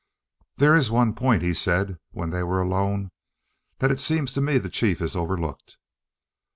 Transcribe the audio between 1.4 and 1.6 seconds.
he